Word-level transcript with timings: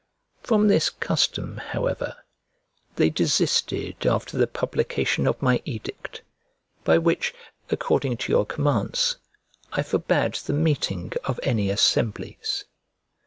From 0.41 0.67
this 0.67 0.89
custom, 0.89 1.57
however, 1.57 2.15
they 2.95 3.11
desisted 3.11 4.03
after 4.03 4.35
the 4.35 4.47
publication 4.47 5.27
of 5.27 5.39
my 5.43 5.61
edict, 5.63 6.23
by 6.83 6.97
which, 6.97 7.35
according 7.69 8.17
to 8.17 8.31
your 8.31 8.47
commands, 8.47 9.17
I 9.71 9.83
forbade 9.83 10.33
the 10.33 10.53
meeting 10.53 11.13
of 11.25 11.39
any 11.43 11.69
assemblies. 11.69 12.65